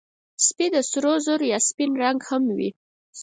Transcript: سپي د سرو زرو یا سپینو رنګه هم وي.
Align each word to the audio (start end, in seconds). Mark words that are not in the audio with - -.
سپي 0.45 0.67
د 0.73 0.75
سرو 0.89 1.13
زرو 1.25 1.45
یا 1.53 1.59
سپینو 1.67 1.99
رنګه 2.03 2.25
هم 2.29 2.43
وي. 2.57 2.69